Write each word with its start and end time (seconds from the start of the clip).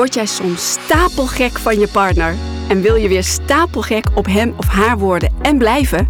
Word 0.00 0.14
jij 0.14 0.26
soms 0.26 0.72
stapelgek 0.72 1.58
van 1.58 1.78
je 1.78 1.88
partner 1.88 2.34
en 2.68 2.80
wil 2.80 2.94
je 2.94 3.08
weer 3.08 3.22
stapelgek 3.22 4.06
op 4.14 4.26
hem 4.26 4.54
of 4.56 4.68
haar 4.68 4.98
worden 4.98 5.34
en 5.42 5.58
blijven? 5.58 6.08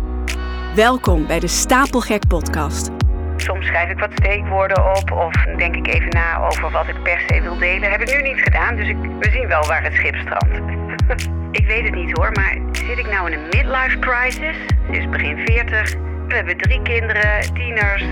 Welkom 0.75 1.27
bij 1.27 1.41
de 1.41 1.47
Stapelgek 1.47 2.27
Podcast. 2.29 2.91
Soms 3.37 3.67
schrijf 3.67 3.91
ik 3.91 3.99
wat 3.99 4.11
steekwoorden 4.13 4.97
op 4.97 5.13
of 5.13 5.45
denk 5.57 5.77
ik 5.77 5.87
even 5.87 6.09
na 6.09 6.47
over 6.47 6.71
wat 6.71 6.89
ik 6.89 7.03
per 7.03 7.23
se 7.27 7.41
wil 7.41 7.59
delen. 7.59 7.91
Heb 7.91 8.01
ik 8.01 8.15
nu 8.15 8.23
niet 8.23 8.41
gedaan, 8.43 8.77
dus 8.77 8.89
ik, 8.89 8.97
we 9.21 9.31
zien 9.31 9.49
wel 9.49 9.67
waar 9.67 9.83
het 9.83 9.95
schip 9.95 10.15
strandt. 10.15 10.61
ik 11.61 11.67
weet 11.67 11.85
het 11.85 11.95
niet 11.95 12.17
hoor, 12.17 12.33
maar 12.33 12.59
zit 12.73 12.99
ik 12.99 13.11
nou 13.11 13.31
in 13.31 13.39
een 13.39 13.49
midlife 13.51 13.99
crisis? 13.99 14.57
Ze 14.91 14.99
is 14.99 15.09
begin 15.09 15.39
40. 15.47 15.95
We 16.29 16.35
hebben 16.35 16.57
drie 16.57 16.83
kinderen, 16.83 17.55
tieners. 17.55 18.05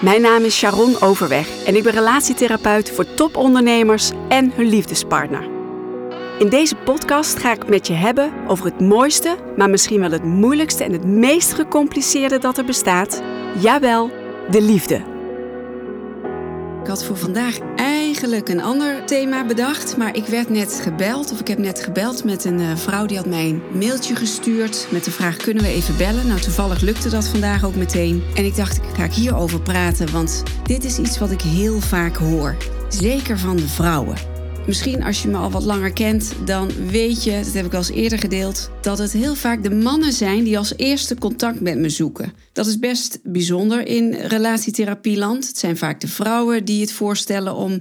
Mijn 0.00 0.20
naam 0.22 0.44
is 0.44 0.56
Sharon 0.56 1.00
Overweg 1.00 1.64
en 1.64 1.76
ik 1.76 1.82
ben 1.82 1.92
relatietherapeut 1.92 2.90
voor 2.90 3.14
topondernemers 3.14 4.10
en 4.28 4.52
hun 4.54 4.66
liefdespartner. 4.66 5.48
In 6.38 6.48
deze 6.48 6.76
podcast 6.76 7.38
ga 7.38 7.52
ik 7.52 7.68
met 7.68 7.86
je 7.86 7.92
hebben 7.92 8.32
over 8.46 8.64
het 8.64 8.80
mooiste, 8.80 9.36
maar 9.56 9.70
misschien 9.70 10.00
wel 10.00 10.10
het 10.10 10.24
moeilijkste 10.24 10.84
en 10.84 10.92
het 10.92 11.04
meest 11.04 11.52
gecompliceerde 11.52 12.38
dat 12.38 12.58
er 12.58 12.64
bestaat. 12.64 13.22
Jawel, 13.58 14.10
de 14.50 14.62
liefde. 14.62 14.94
Ik 16.82 16.86
had 16.86 17.04
voor 17.04 17.16
vandaag 17.16 17.58
eigenlijk 18.22 18.48
een 18.48 18.64
ander 18.64 19.04
thema 19.04 19.44
bedacht, 19.44 19.96
maar 19.96 20.16
ik 20.16 20.26
werd 20.26 20.48
net 20.48 20.80
gebeld, 20.82 21.32
of 21.32 21.40
ik 21.40 21.48
heb 21.48 21.58
net 21.58 21.82
gebeld 21.82 22.24
met 22.24 22.44
een 22.44 22.60
eh, 22.60 22.76
vrouw 22.76 23.06
die 23.06 23.16
had 23.16 23.26
mij 23.26 23.48
een 23.48 23.62
mailtje 23.78 24.16
gestuurd 24.16 24.86
met 24.90 25.04
de 25.04 25.10
vraag: 25.10 25.36
kunnen 25.36 25.62
we 25.62 25.68
even 25.68 25.96
bellen? 25.96 26.26
Nou, 26.26 26.40
toevallig 26.40 26.80
lukte 26.80 27.08
dat 27.08 27.28
vandaag 27.28 27.64
ook 27.64 27.74
meteen. 27.74 28.22
En 28.34 28.44
ik 28.44 28.56
dacht, 28.56 28.76
ik 28.76 28.94
ga 28.94 29.04
ik 29.04 29.12
hierover 29.12 29.60
praten, 29.60 30.12
want 30.12 30.42
dit 30.62 30.84
is 30.84 30.98
iets 30.98 31.18
wat 31.18 31.30
ik 31.30 31.40
heel 31.40 31.80
vaak 31.80 32.16
hoor. 32.16 32.56
Zeker 32.88 33.38
van 33.38 33.56
de 33.56 33.68
vrouwen. 33.68 34.29
Misschien 34.70 35.04
als 35.04 35.22
je 35.22 35.28
me 35.28 35.36
al 35.36 35.50
wat 35.50 35.64
langer 35.64 35.92
kent, 35.92 36.32
dan 36.44 36.70
weet 36.86 37.24
je, 37.24 37.40
dat 37.44 37.52
heb 37.52 37.66
ik 37.66 37.72
al 37.72 37.78
eens 37.78 37.90
eerder 37.90 38.18
gedeeld, 38.18 38.70
dat 38.80 38.98
het 38.98 39.12
heel 39.12 39.34
vaak 39.34 39.62
de 39.62 39.70
mannen 39.70 40.12
zijn 40.12 40.44
die 40.44 40.58
als 40.58 40.72
eerste 40.76 41.14
contact 41.14 41.60
met 41.60 41.78
me 41.78 41.88
zoeken. 41.88 42.32
Dat 42.52 42.66
is 42.66 42.78
best 42.78 43.18
bijzonder 43.22 43.86
in 43.86 44.14
relatietherapieland. 44.14 45.46
Het 45.46 45.58
zijn 45.58 45.76
vaak 45.76 46.00
de 46.00 46.08
vrouwen 46.08 46.64
die 46.64 46.80
het 46.80 46.92
voorstellen 46.92 47.54
om 47.54 47.80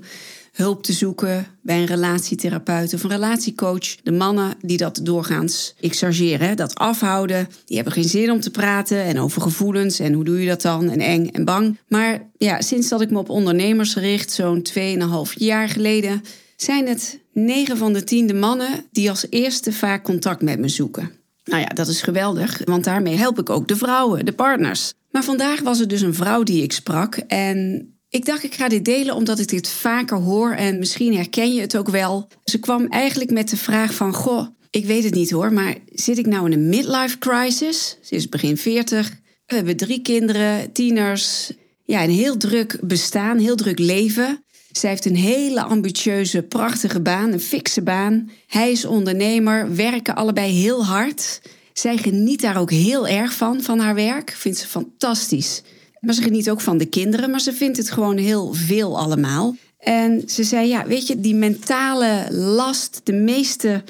hulp 0.52 0.84
te 0.84 0.94
zoeken 0.94 1.46
bij 1.62 1.80
een 1.80 1.86
relatietherapeut 1.86 2.94
of 2.94 3.04
een 3.04 3.10
relatiecoach. 3.10 3.96
De 4.04 4.12
mannen 4.12 4.54
die 4.62 4.78
dat 4.78 5.00
doorgaans, 5.04 5.76
chargeer, 5.80 6.56
dat 6.56 6.76
afhouden. 6.76 7.48
Die 7.66 7.76
hebben 7.76 7.94
geen 7.94 8.10
zin 8.10 8.32
om 8.32 8.40
te 8.40 8.52
praten 8.52 9.04
en 9.04 9.20
over 9.20 9.42
gevoelens 9.42 10.00
en 10.00 10.14
hoe 10.14 10.24
doe 10.24 10.42
je 10.42 10.48
dat 10.48 10.62
dan 10.62 10.90
en 10.90 11.00
eng 11.00 11.28
en 11.28 11.46
bang. 11.46 11.78
Maar 11.88 12.30
ja, 12.38 12.62
sinds 12.62 12.90
dat 12.90 13.02
ik 13.02 13.10
me 13.10 13.18
op 13.18 13.30
ondernemers 13.30 13.96
richt, 13.96 14.32
zo'n 14.32 14.68
2,5 14.74 15.34
jaar 15.34 15.70
geleden, 15.70 16.22
zijn 16.62 16.88
het 16.88 17.20
9 17.34 17.78
van 17.78 17.94
de 17.94 18.04
10 18.04 18.28
de 18.28 18.34
mannen 18.34 18.86
die 18.92 19.10
als 19.10 19.26
eerste 19.30 19.74
vaak 19.74 20.04
contact 20.04 20.42
met 20.42 20.60
me 20.60 20.70
zoeken. 20.70 21.12
Nou 21.44 21.62
ja, 21.62 21.68
dat 21.68 21.88
is 21.88 22.02
geweldig, 22.02 22.62
want 22.66 22.84
daarmee 22.84 23.16
help 23.16 23.40
ik 23.40 23.50
ook 23.50 23.68
de 23.68 23.76
vrouwen, 23.76 24.26
de 24.26 24.34
partners. 24.34 24.94
Maar 25.12 25.24
vandaag 25.24 25.62
was 25.62 25.80
er 25.80 25.88
dus 25.88 26.02
een 26.02 26.14
vrouw 26.14 26.44
die 26.44 26.64
ik 26.64 26.72
sprak 26.72 27.16
en 27.16 27.90
ik 28.10 28.26
dacht 28.26 28.44
ik 28.44 28.54
ga 28.54 28.70
dit 28.70 28.86
delen 28.86 29.16
omdat 29.16 29.40
ik 29.40 29.48
dit 29.48 29.70
vaker 29.70 30.18
hoor 30.18 30.52
en 30.52 30.80
misschien 30.80 31.16
herken 31.16 31.54
je 31.54 31.62
het 31.62 31.78
ook 31.78 31.90
wel. 31.90 32.28
Ze 32.44 32.60
kwam 32.60 32.88
eigenlijk 32.88 33.32
met 33.32 33.50
de 33.50 33.58
vraag 33.58 33.94
van, 33.94 34.14
goh, 34.14 34.48
ik 34.70 34.86
weet 34.86 35.04
het 35.04 35.14
niet 35.14 35.32
hoor, 35.32 35.54
maar 35.54 35.76
zit 35.86 36.18
ik 36.18 36.26
nou 36.26 36.46
in 36.46 36.54
een 36.54 36.70
midlife 36.70 37.18
crisis? 37.18 37.98
Ze 38.02 38.16
is 38.16 38.30
begin 38.30 38.58
40, 38.58 39.10
we 39.46 39.56
hebben 39.56 39.78
drie 39.78 40.02
kinderen, 40.02 40.72
tieners, 40.72 41.52
ja, 41.84 42.04
een 42.04 42.10
heel 42.10 42.38
druk 42.38 42.78
bestaan, 42.82 43.38
heel 43.38 43.56
druk 43.56 43.80
leven. 43.80 44.44
Zij 44.72 44.90
heeft 44.90 45.06
een 45.06 45.16
hele 45.16 45.62
ambitieuze, 45.62 46.42
prachtige 46.42 47.02
baan, 47.02 47.32
een 47.32 47.40
fikse 47.40 47.82
baan. 47.82 48.30
Hij 48.48 48.72
is 48.72 48.86
ondernemer, 48.86 49.76
werken 49.76 50.16
allebei 50.16 50.52
heel 50.52 50.86
hard. 50.86 51.42
Zij 51.74 51.98
geniet 51.98 52.42
daar 52.42 52.58
ook 52.58 52.72
heel 52.72 53.08
erg 53.08 53.34
van, 53.34 53.62
van 53.62 53.80
haar 53.80 53.96
werk. 53.96 54.32
Vindt 54.32 54.58
ze 54.58 54.68
fantastisch. 54.68 55.62
Maar 56.00 56.14
ze 56.14 56.22
geniet 56.22 56.50
ook 56.50 56.62
van 56.62 56.78
de 56.78 56.86
kinderen, 56.86 57.30
maar 57.30 57.42
ze 57.42 57.54
vindt 57.54 57.78
het 57.78 57.92
gewoon 57.92 58.18
heel 58.18 58.54
veel 58.54 59.00
allemaal. 59.00 59.56
En 59.80 60.24
ze 60.26 60.44
zei, 60.44 60.68
ja, 60.68 60.88
weet 60.88 61.08
je, 61.08 61.20
die 61.20 61.36
mentale 61.36 62.28
last, 62.32 63.02
de 63.04 63.14
meeste 63.14 63.84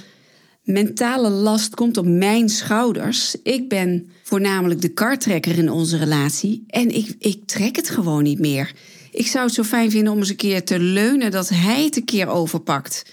mentale 0.63 1.29
last 1.29 1.75
komt 1.75 1.97
op 1.97 2.05
mijn 2.05 2.49
schouders. 2.49 3.35
Ik 3.43 3.69
ben 3.69 4.09
voornamelijk 4.23 4.81
de 4.81 4.89
kartrekker 4.89 5.57
in 5.57 5.71
onze 5.71 5.97
relatie 5.97 6.63
en 6.67 6.95
ik, 6.95 7.15
ik 7.19 7.45
trek 7.45 7.75
het 7.75 7.89
gewoon 7.89 8.23
niet 8.23 8.39
meer. 8.39 8.73
Ik 9.11 9.27
zou 9.27 9.45
het 9.45 9.53
zo 9.53 9.63
fijn 9.63 9.91
vinden 9.91 10.13
om 10.13 10.19
eens 10.19 10.29
een 10.29 10.35
keer 10.35 10.63
te 10.63 10.79
leunen 10.79 11.31
dat 11.31 11.49
hij 11.49 11.83
het 11.83 11.95
een 11.95 12.05
keer 12.05 12.27
overpakt. 12.27 13.05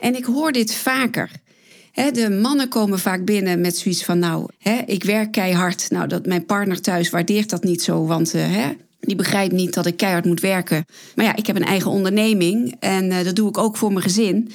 En 0.00 0.14
ik 0.14 0.24
hoor 0.24 0.52
dit 0.52 0.74
vaker. 0.74 1.30
de 2.12 2.30
mannen 2.30 2.68
komen 2.68 2.98
vaak 2.98 3.24
binnen 3.24 3.60
met 3.60 3.76
zoiets 3.76 4.04
van: 4.04 4.18
Nou, 4.18 4.48
ik 4.86 5.04
werk 5.04 5.32
keihard. 5.32 5.90
Nou, 5.90 6.08
dat 6.08 6.26
mijn 6.26 6.44
partner 6.44 6.80
thuis 6.80 7.10
waardeert 7.10 7.50
dat 7.50 7.64
niet 7.64 7.82
zo, 7.82 8.06
want 8.06 8.34
uh, 8.34 8.66
die 9.00 9.16
begrijpt 9.16 9.52
niet 9.52 9.74
dat 9.74 9.86
ik 9.86 9.96
keihard 9.96 10.24
moet 10.24 10.40
werken. 10.40 10.84
Maar 11.14 11.24
ja, 11.24 11.36
ik 11.36 11.46
heb 11.46 11.56
een 11.56 11.64
eigen 11.64 11.90
onderneming 11.90 12.76
en 12.80 13.10
uh, 13.10 13.24
dat 13.24 13.36
doe 13.36 13.48
ik 13.48 13.58
ook 13.58 13.76
voor 13.76 13.92
mijn 13.92 14.04
gezin. 14.04 14.50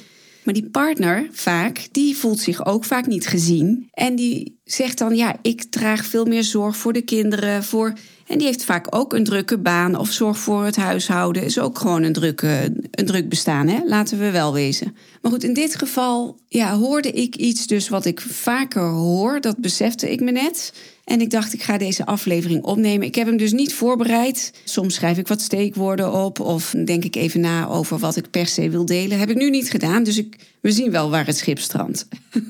Maar 0.48 0.54
die 0.54 0.68
partner 0.70 1.28
vaak, 1.32 1.88
die 1.92 2.16
voelt 2.16 2.40
zich 2.40 2.66
ook 2.66 2.84
vaak 2.84 3.06
niet 3.06 3.26
gezien. 3.26 3.88
En 3.92 4.16
die 4.16 4.60
zegt 4.64 4.98
dan: 4.98 5.16
Ja, 5.16 5.36
ik 5.42 5.62
draag 5.62 6.04
veel 6.04 6.24
meer 6.24 6.44
zorg 6.44 6.76
voor 6.76 6.92
de 6.92 7.02
kinderen, 7.02 7.64
voor 7.64 7.92
en 8.28 8.38
die 8.38 8.46
heeft 8.46 8.64
vaak 8.64 8.86
ook 8.90 9.12
een 9.12 9.24
drukke 9.24 9.58
baan 9.58 9.96
of 9.96 10.10
zorg 10.10 10.38
voor 10.38 10.64
het 10.64 10.76
huishouden. 10.76 11.42
Is 11.42 11.58
ook 11.58 11.78
gewoon 11.78 12.02
een, 12.02 12.12
drukke, 12.12 12.72
een 12.90 13.06
druk 13.06 13.28
bestaan, 13.28 13.68
hè? 13.68 13.80
laten 13.84 14.18
we 14.18 14.30
wel 14.30 14.52
wezen. 14.52 14.96
Maar 15.22 15.32
goed, 15.32 15.44
in 15.44 15.54
dit 15.54 15.74
geval 15.74 16.38
ja, 16.48 16.76
hoorde 16.76 17.10
ik 17.10 17.36
iets 17.36 17.66
dus 17.66 17.88
wat 17.88 18.04
ik 18.04 18.20
vaker 18.20 18.88
hoor. 18.88 19.40
Dat 19.40 19.58
besefte 19.58 20.12
ik 20.12 20.20
me 20.20 20.30
net. 20.30 20.72
En 21.04 21.20
ik 21.20 21.30
dacht, 21.30 21.52
ik 21.52 21.62
ga 21.62 21.78
deze 21.78 22.06
aflevering 22.06 22.64
opnemen. 22.64 23.06
Ik 23.06 23.14
heb 23.14 23.26
hem 23.26 23.36
dus 23.36 23.52
niet 23.52 23.74
voorbereid. 23.74 24.52
Soms 24.64 24.94
schrijf 24.94 25.18
ik 25.18 25.28
wat 25.28 25.40
steekwoorden 25.40 26.12
op 26.12 26.40
of 26.40 26.74
denk 26.84 27.04
ik 27.04 27.16
even 27.16 27.40
na 27.40 27.68
over 27.68 27.98
wat 27.98 28.16
ik 28.16 28.30
per 28.30 28.46
se 28.46 28.70
wil 28.70 28.84
delen. 28.84 29.18
Heb 29.18 29.30
ik 29.30 29.36
nu 29.36 29.50
niet 29.50 29.70
gedaan, 29.70 30.02
dus 30.02 30.18
ik, 30.18 30.36
we 30.60 30.72
zien 30.72 30.90
wel 30.90 31.10
waar 31.10 31.26
het 31.26 31.36
schip 31.36 31.58
strandt. 31.58 32.08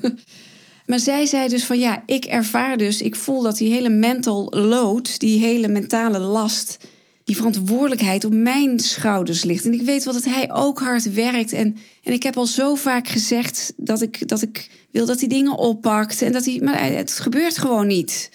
Maar 0.89 0.99
zij 0.99 1.25
zei 1.25 1.47
dus 1.47 1.65
van 1.65 1.79
ja, 1.79 2.03
ik 2.05 2.25
ervaar 2.25 2.77
dus, 2.77 3.01
ik 3.01 3.15
voel 3.15 3.41
dat 3.41 3.57
die 3.57 3.73
hele 3.73 3.89
mental 3.89 4.47
load, 4.49 5.19
die 5.19 5.39
hele 5.39 5.67
mentale 5.67 6.19
last, 6.19 6.77
die 7.23 7.35
verantwoordelijkheid 7.35 8.25
op 8.25 8.33
mijn 8.33 8.79
schouders 8.79 9.43
ligt. 9.43 9.65
En 9.65 9.73
ik 9.73 9.81
weet 9.81 10.03
wel 10.03 10.13
dat 10.13 10.25
hij 10.25 10.51
ook 10.51 10.79
hard 10.79 11.13
werkt. 11.13 11.53
En, 11.53 11.77
en 12.03 12.13
ik 12.13 12.23
heb 12.23 12.37
al 12.37 12.45
zo 12.45 12.75
vaak 12.75 13.07
gezegd 13.07 13.73
dat 13.77 14.01
ik, 14.01 14.27
dat 14.27 14.41
ik 14.41 14.69
wil 14.91 15.05
dat 15.05 15.19
hij 15.19 15.29
dingen 15.29 15.57
oppakt. 15.57 16.21
En 16.21 16.31
dat 16.31 16.45
hij, 16.45 16.59
maar 16.63 16.83
het 16.83 17.11
gebeurt 17.11 17.57
gewoon 17.57 17.87
niet. 17.87 18.31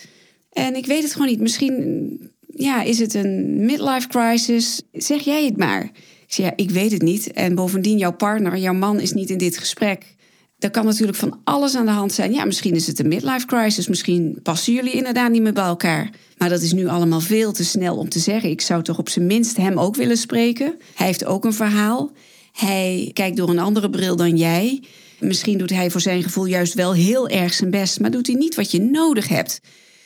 En 0.52 0.76
ik 0.76 0.86
weet 0.86 1.02
het 1.02 1.12
gewoon 1.12 1.28
niet. 1.28 1.40
Misschien 1.40 2.30
ja, 2.56 2.82
is 2.82 2.98
het 2.98 3.14
een 3.14 3.64
midlife 3.64 4.08
crisis. 4.08 4.82
Zeg 4.92 5.20
jij 5.20 5.44
het 5.44 5.56
maar. 5.56 5.82
Ik 6.26 6.32
zeg 6.32 6.46
ja, 6.46 6.52
ik 6.56 6.70
weet 6.70 6.92
het 6.92 7.02
niet. 7.02 7.32
En 7.32 7.54
bovendien, 7.54 7.98
jouw 7.98 8.16
partner, 8.16 8.56
jouw 8.56 8.74
man 8.74 9.00
is 9.00 9.12
niet 9.12 9.30
in 9.30 9.38
dit 9.38 9.58
gesprek. 9.58 10.14
Er 10.64 10.70
kan 10.70 10.84
natuurlijk 10.84 11.18
van 11.18 11.40
alles 11.44 11.74
aan 11.74 11.86
de 11.86 11.92
hand 11.92 12.12
zijn. 12.12 12.32
Ja, 12.32 12.44
misschien 12.44 12.74
is 12.74 12.86
het 12.86 12.98
een 12.98 13.08
midlife 13.08 13.46
crisis. 13.46 13.88
Misschien 13.88 14.38
passen 14.42 14.72
jullie 14.72 14.92
inderdaad 14.92 15.30
niet 15.30 15.42
meer 15.42 15.52
bij 15.52 15.64
elkaar. 15.64 16.10
Maar 16.38 16.48
dat 16.48 16.62
is 16.62 16.72
nu 16.72 16.88
allemaal 16.88 17.20
veel 17.20 17.52
te 17.52 17.64
snel 17.64 17.96
om 17.96 18.08
te 18.08 18.18
zeggen. 18.18 18.50
Ik 18.50 18.60
zou 18.60 18.82
toch 18.82 18.98
op 18.98 19.08
zijn 19.08 19.26
minst 19.26 19.56
hem 19.56 19.78
ook 19.78 19.96
willen 19.96 20.16
spreken. 20.16 20.74
Hij 20.94 21.06
heeft 21.06 21.24
ook 21.24 21.44
een 21.44 21.52
verhaal. 21.52 22.12
Hij 22.52 23.10
kijkt 23.12 23.36
door 23.36 23.48
een 23.48 23.58
andere 23.58 23.90
bril 23.90 24.16
dan 24.16 24.36
jij. 24.36 24.82
Misschien 25.20 25.58
doet 25.58 25.70
hij 25.70 25.90
voor 25.90 26.00
zijn 26.00 26.22
gevoel 26.22 26.44
juist 26.44 26.74
wel 26.74 26.92
heel 26.92 27.28
erg 27.28 27.54
zijn 27.54 27.70
best, 27.70 28.00
maar 28.00 28.10
doet 28.10 28.26
hij 28.26 28.36
niet 28.36 28.54
wat 28.54 28.70
je 28.70 28.80
nodig 28.80 29.28
hebt. 29.28 29.60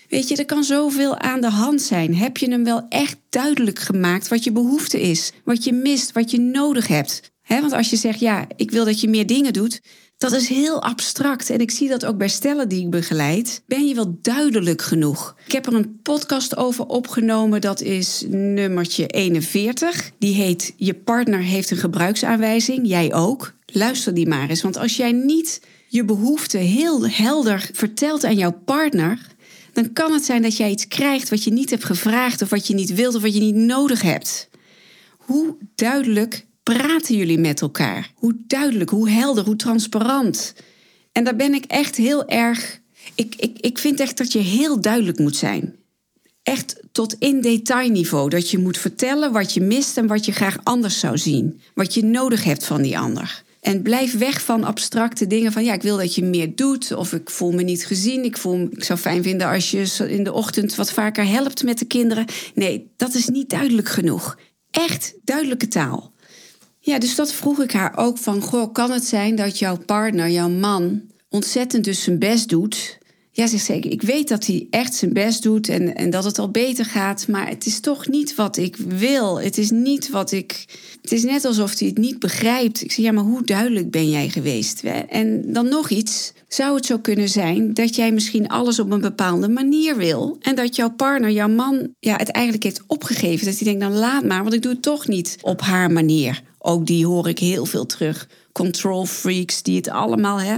Weet 0.09 0.29
je, 0.29 0.37
er 0.37 0.45
kan 0.45 0.65
zoveel 0.65 1.19
aan 1.19 1.41
de 1.41 1.51
hand 1.51 1.83
zijn. 1.83 2.15
Heb 2.15 2.37
je 2.37 2.51
hem 2.51 2.65
wel 2.65 2.87
echt 2.89 3.17
duidelijk 3.29 3.79
gemaakt 3.79 4.29
wat 4.29 4.45
je 4.45 4.53
behoefte 4.53 5.01
is, 5.01 5.33
wat 5.45 5.65
je 5.65 5.73
mist, 5.73 6.13
wat 6.13 6.31
je 6.31 6.41
nodig 6.41 6.87
hebt? 6.87 7.31
want 7.49 7.73
als 7.73 7.91
je 7.91 7.97
zegt, 7.97 8.21
ja, 8.21 8.47
ik 8.57 8.71
wil 8.71 8.85
dat 8.85 9.01
je 9.01 9.09
meer 9.09 9.27
dingen 9.27 9.53
doet, 9.53 9.81
dat 10.19 10.33
is 10.33 10.49
heel 10.49 10.83
abstract 10.83 11.51
en 11.51 11.61
ik 11.61 11.71
zie 11.71 11.89
dat 11.89 12.05
ook 12.05 12.17
bij 12.17 12.29
stellen 12.29 12.69
die 12.69 12.85
ik 12.85 12.91
begeleid. 12.91 13.63
Ben 13.67 13.87
je 13.87 13.95
wel 13.95 14.19
duidelijk 14.23 14.83
genoeg? 14.83 15.37
Ik 15.47 15.53
heb 15.53 15.67
er 15.67 15.75
een 15.75 16.01
podcast 16.03 16.57
over 16.57 16.87
opgenomen, 16.87 17.61
dat 17.61 17.81
is 17.81 18.25
nummertje 18.29 19.07
41. 19.07 20.11
Die 20.19 20.35
heet 20.35 20.75
Je 20.77 20.95
partner 20.95 21.41
heeft 21.41 21.71
een 21.71 21.77
gebruiksaanwijzing, 21.77 22.81
jij 22.83 23.15
ook. 23.15 23.53
Luister 23.67 24.15
die 24.15 24.29
maar 24.29 24.49
eens, 24.49 24.63
want 24.63 24.77
als 24.77 24.97
jij 24.97 25.13
niet 25.13 25.61
je 25.89 26.05
behoeften 26.05 26.61
heel 26.61 27.09
helder 27.09 27.71
vertelt 27.73 28.25
aan 28.25 28.37
jouw 28.37 28.61
partner, 28.65 29.19
dan 29.73 29.93
kan 29.93 30.13
het 30.13 30.25
zijn 30.25 30.43
dat 30.43 30.57
jij 30.57 30.71
iets 30.71 30.89
krijgt 30.89 31.29
wat 31.29 31.45
je 31.45 31.53
niet 31.53 31.71
hebt 31.71 31.85
gevraagd 31.85 32.43
of 32.43 32.51
wat 32.51 32.67
je 32.67 32.75
niet 32.75 32.95
wilt 32.95 33.15
of 33.15 33.23
wat 33.23 33.35
je 33.35 33.41
niet 33.41 33.55
nodig 33.55 34.03
hebt. 34.03 34.49
Hoe 35.19 35.57
duidelijk 35.75 36.47
praten 36.77 37.17
jullie 37.17 37.39
met 37.39 37.61
elkaar? 37.61 38.11
Hoe 38.15 38.37
duidelijk, 38.47 38.91
hoe 38.91 39.11
helder, 39.11 39.45
hoe 39.45 39.57
transparant? 39.57 40.55
En 41.13 41.25
daar 41.25 41.37
ben 41.37 41.55
ik 41.55 41.65
echt 41.65 41.97
heel 41.97 42.29
erg. 42.29 42.81
Ik, 43.15 43.35
ik, 43.37 43.59
ik 43.61 43.79
vind 43.79 44.01
echt 44.01 44.17
dat 44.17 44.33
je 44.33 44.39
heel 44.39 44.81
duidelijk 44.81 45.19
moet 45.19 45.37
zijn. 45.37 45.77
Echt 46.43 46.81
tot 46.93 47.17
in 47.19 47.41
detailniveau. 47.41 48.29
Dat 48.29 48.51
je 48.51 48.59
moet 48.59 48.79
vertellen 48.79 49.33
wat 49.33 49.55
je 49.55 49.61
mist 49.61 49.97
en 49.97 50.07
wat 50.07 50.25
je 50.25 50.33
graag 50.33 50.59
anders 50.63 50.99
zou 50.99 51.19
zien. 51.19 51.61
Wat 51.75 51.95
je 51.95 52.05
nodig 52.05 52.45
hebt 52.45 52.65
van 52.65 52.83
die 52.83 52.99
ander. 52.99 53.43
En 53.61 53.83
blijf 53.83 54.19
weg 54.19 54.45
van 54.45 54.65
abstracte 54.65 55.27
dingen 55.27 55.53
van 55.53 55.65
ja, 55.65 55.73
ik 55.73 55.83
wil 55.83 55.97
dat 55.97 56.15
je 56.15 56.25
meer 56.25 56.55
doet 56.55 56.93
of 56.93 57.13
ik 57.13 57.31
voel 57.31 57.53
me 57.53 57.63
niet 57.63 57.87
gezien. 57.87 58.25
Ik, 58.25 58.37
voel, 58.37 58.69
ik 58.71 58.85
zou 58.85 58.99
fijn 58.99 59.23
vinden 59.23 59.49
als 59.49 59.71
je 59.71 60.07
in 60.09 60.25
de 60.25 60.33
ochtend 60.33 60.75
wat 60.75 60.93
vaker 60.93 61.27
helpt 61.27 61.63
met 61.63 61.79
de 61.79 61.85
kinderen. 61.85 62.25
Nee, 62.55 62.91
dat 62.97 63.15
is 63.15 63.29
niet 63.29 63.51
duidelijk 63.51 63.89
genoeg. 63.89 64.39
Echt 64.71 65.15
duidelijke 65.25 65.69
taal. 65.69 66.17
Ja, 66.89 66.99
dus 66.99 67.15
dat 67.15 67.33
vroeg 67.33 67.63
ik 67.63 67.73
haar 67.73 67.97
ook 67.97 68.19
van, 68.19 68.41
goh, 68.41 68.73
kan 68.73 68.91
het 68.91 69.05
zijn 69.05 69.37
dat 69.37 69.59
jouw 69.59 69.77
partner, 69.77 70.31
jouw 70.31 70.49
man, 70.49 71.03
ontzettend 71.29 71.85
dus 71.85 72.03
zijn 72.03 72.19
best 72.19 72.49
doet 72.49 72.99
ja, 73.39 73.47
zegt 73.47 73.65
zeker. 73.65 73.91
Ik 73.91 74.03
weet 74.03 74.29
dat 74.29 74.47
hij 74.47 74.67
echt 74.71 74.95
zijn 74.95 75.13
best 75.13 75.43
doet 75.43 75.69
en, 75.69 75.95
en 75.95 76.11
dat 76.11 76.25
het 76.25 76.39
al 76.39 76.51
beter 76.51 76.85
gaat. 76.85 77.29
Maar 77.29 77.49
het 77.49 77.67
is 77.67 77.81
toch 77.81 78.09
niet 78.09 78.35
wat 78.35 78.57
ik 78.57 78.77
wil. 78.77 79.41
Het 79.41 79.59
is 79.59 79.71
niet 79.71 80.11
wat 80.11 80.33
ik. 80.33 80.65
Het 81.03 81.13
is 81.13 81.25
net 81.25 81.45
alsof 81.45 81.79
hij 81.79 81.89
het 81.89 81.99
niet 81.99 82.19
begrijpt. 82.19 82.83
Ik 82.83 82.93
zeg, 82.93 83.05
ja, 83.05 83.13
maar 83.13 83.25
hoe 83.25 83.45
duidelijk 83.45 83.91
ben 83.91 84.11
jij 84.11 84.29
geweest? 84.29 84.83
En 85.09 85.53
dan 85.53 85.69
nog 85.69 85.91
iets. 85.91 86.33
Zou 86.49 86.77
het 86.77 86.87
zo 86.87 86.99
kunnen 86.99 87.29
zijn 87.29 87.75
dat 87.75 87.95
jij 87.95 88.13
misschien 88.13 88.49
alles 88.49 88.79
op 88.79 88.91
een 88.91 89.01
bepaalde 89.01 89.49
manier 89.49 89.97
wil? 89.97 90.37
En 90.41 90.55
dat 90.55 90.77
jouw 90.77 90.91
partner, 90.91 91.31
jouw 91.31 91.49
man, 91.49 91.95
ja, 92.01 92.17
het 92.17 92.31
eigenlijk 92.31 92.65
heeft 92.65 92.83
opgegeven. 92.87 93.47
Dat 93.47 93.59
hij 93.59 93.65
denkt, 93.65 93.81
dan 93.81 93.99
laat 93.99 94.25
maar, 94.25 94.43
want 94.43 94.55
ik 94.55 94.63
doe 94.63 94.73
het 94.73 94.83
toch 94.83 95.07
niet 95.07 95.39
op 95.41 95.61
haar 95.61 95.91
manier. 95.91 96.43
Ook 96.59 96.87
die 96.87 97.07
hoor 97.07 97.29
ik 97.29 97.39
heel 97.39 97.67
veel 97.67 97.87
terug. 97.87 98.29
Control 98.53 99.07
freaks, 99.07 99.63
die 99.63 99.77
het 99.77 99.89
allemaal, 99.89 100.41
hè, 100.41 100.57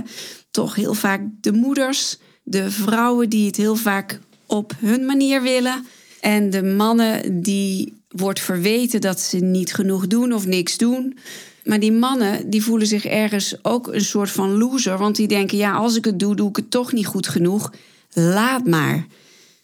toch 0.51 0.75
heel 0.75 0.95
vaak 0.95 1.21
de 1.41 1.53
moeders 1.53 2.19
de 2.51 2.71
vrouwen 2.71 3.29
die 3.29 3.47
het 3.47 3.57
heel 3.57 3.77
vaak 3.77 4.21
op 4.47 4.73
hun 4.79 5.05
manier 5.05 5.43
willen. 5.43 5.87
En 6.21 6.51
de 6.51 6.63
mannen 6.63 7.43
die 7.43 7.93
wordt 8.09 8.41
verweten 8.41 9.01
dat 9.01 9.21
ze 9.21 9.37
niet 9.37 9.75
genoeg 9.75 10.07
doen 10.07 10.33
of 10.33 10.47
niks 10.47 10.77
doen. 10.77 11.19
Maar 11.65 11.81
die 11.81 11.93
mannen 11.93 12.51
die 12.51 12.63
voelen 12.63 12.87
zich 12.87 13.05
ergens 13.05 13.65
ook 13.65 13.87
een 13.87 14.05
soort 14.05 14.31
van 14.31 14.57
loser. 14.57 14.99
Want 14.99 15.17
die 15.17 15.29
denken, 15.29 15.59
ja, 15.59 15.73
als 15.73 15.97
ik 15.97 16.05
het 16.05 16.19
doe, 16.19 16.35
doe 16.35 16.49
ik 16.49 16.57
het 16.57 16.71
toch 16.71 16.93
niet 16.93 17.07
goed 17.07 17.29
genoeg. 17.29 17.73
Laat 18.13 18.67
maar. 18.67 19.07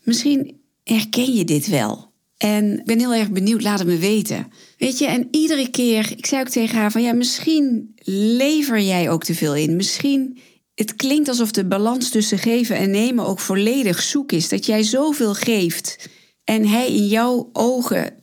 Misschien 0.02 0.60
herken 0.84 1.34
je 1.34 1.44
dit 1.44 1.66
wel. 1.66 2.10
En 2.36 2.78
ik 2.78 2.84
ben 2.84 2.98
heel 2.98 3.14
erg 3.14 3.30
benieuwd, 3.30 3.62
laat 3.62 3.78
het 3.78 3.88
me 3.88 3.98
weten. 3.98 4.46
Weet 4.78 4.98
je, 4.98 5.06
en 5.06 5.28
iedere 5.30 5.70
keer, 5.70 6.12
ik 6.16 6.26
zei 6.26 6.40
ook 6.40 6.48
tegen 6.48 6.78
haar 6.78 6.90
van 6.90 7.02
ja, 7.02 7.12
misschien 7.12 7.94
lever 8.36 8.80
jij 8.80 9.10
ook 9.10 9.24
te 9.24 9.34
veel 9.34 9.54
in. 9.54 9.76
Misschien 9.76 10.38
het 10.74 10.96
klinkt 10.96 11.28
alsof 11.28 11.50
de 11.50 11.66
balans 11.66 12.10
tussen 12.10 12.38
geven 12.38 12.76
en 12.76 12.90
nemen 12.90 13.26
ook 13.26 13.40
volledig 13.40 14.02
zoek 14.02 14.32
is. 14.32 14.48
Dat 14.48 14.66
jij 14.66 14.82
zoveel 14.82 15.34
geeft 15.34 16.08
en 16.44 16.66
hij 16.66 16.86
in 16.86 17.06
jouw 17.06 17.50
ogen 17.52 18.14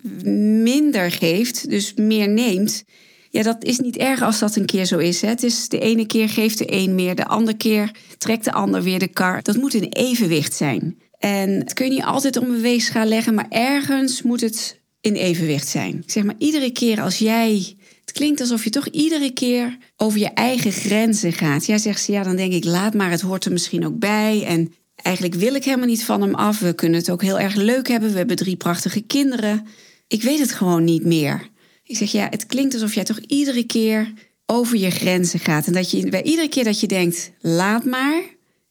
minder 0.63 1.11
geeft, 1.11 1.69
dus 1.69 1.93
meer 1.93 2.29
neemt. 2.29 2.83
Ja, 3.29 3.43
dat 3.43 3.63
is 3.63 3.79
niet 3.79 3.97
erg 3.97 4.21
als 4.21 4.39
dat 4.39 4.55
een 4.55 4.65
keer 4.65 4.85
zo 4.85 4.97
is. 4.97 5.21
Hè. 5.21 5.27
Het 5.27 5.43
is 5.43 5.69
de 5.69 5.79
ene 5.79 6.05
keer 6.05 6.29
geeft 6.29 6.57
de 6.57 6.73
een 6.73 6.95
meer, 6.95 7.15
de 7.15 7.25
andere 7.25 7.57
keer 7.57 7.91
trekt 8.17 8.43
de 8.43 8.51
ander 8.51 8.83
weer 8.83 8.99
de 8.99 9.07
kar. 9.07 9.43
Dat 9.43 9.55
moet 9.55 9.73
in 9.73 9.83
evenwicht 9.89 10.53
zijn. 10.53 10.97
En 11.23 11.49
het 11.49 11.73
kun 11.73 11.85
je 11.85 11.91
niet 11.91 12.03
altijd 12.03 12.37
om 12.37 12.49
een 12.49 12.61
weegschaal 12.61 13.05
leggen, 13.05 13.33
maar 13.33 13.45
ergens 13.49 14.21
moet 14.21 14.41
het 14.41 14.79
in 15.01 15.13
evenwicht 15.13 15.67
zijn. 15.67 16.03
Zeg 16.05 16.23
maar, 16.23 16.35
iedere 16.37 16.71
keer 16.71 17.01
als 17.01 17.17
jij 17.17 17.75
het 18.01 18.11
klinkt 18.11 18.39
alsof 18.39 18.63
je 18.63 18.69
toch 18.69 18.87
iedere 18.87 19.31
keer 19.31 19.77
over 19.97 20.19
je 20.19 20.29
eigen 20.29 20.71
grenzen 20.71 21.33
gaat. 21.33 21.65
Ja, 21.65 21.77
zegt 21.77 22.01
ze, 22.01 22.11
ja, 22.11 22.23
dan 22.23 22.35
denk 22.35 22.53
ik, 22.53 22.63
laat 22.63 22.93
maar, 22.93 23.11
het 23.11 23.21
hoort 23.21 23.45
er 23.45 23.51
misschien 23.51 23.85
ook 23.85 23.99
bij. 23.99 24.43
En 24.45 24.73
eigenlijk 24.95 25.35
wil 25.35 25.55
ik 25.55 25.63
helemaal 25.63 25.87
niet 25.87 26.05
van 26.05 26.21
hem 26.21 26.35
af. 26.35 26.59
We 26.59 26.73
kunnen 26.73 26.99
het 26.99 27.09
ook 27.09 27.21
heel 27.21 27.39
erg 27.39 27.55
leuk 27.55 27.87
hebben. 27.87 28.11
We 28.11 28.17
hebben 28.17 28.35
drie 28.35 28.55
prachtige 28.55 29.01
kinderen. 29.01 29.67
Ik 30.07 30.23
weet 30.23 30.39
het 30.39 30.51
gewoon 30.51 30.83
niet 30.83 31.05
meer. 31.05 31.49
Ik 31.83 31.97
zeg, 31.97 32.11
ja, 32.11 32.27
het 32.29 32.45
klinkt 32.45 32.73
alsof 32.73 32.93
jij 32.93 33.03
toch 33.03 33.19
iedere 33.19 33.63
keer 33.63 34.13
over 34.45 34.77
je 34.77 34.91
grenzen 34.91 35.39
gaat. 35.39 35.67
En 35.67 35.73
dat 35.73 35.91
je 35.91 36.09
bij 36.09 36.23
iedere 36.23 36.49
keer 36.49 36.63
dat 36.63 36.79
je 36.79 36.87
denkt, 36.87 37.31
laat 37.39 37.85
maar, 37.85 38.21